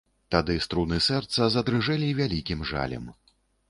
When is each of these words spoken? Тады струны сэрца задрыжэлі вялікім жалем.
Тады 0.35 0.55
струны 0.67 0.97
сэрца 1.09 1.51
задрыжэлі 1.59 2.11
вялікім 2.25 2.69
жалем. 2.75 3.11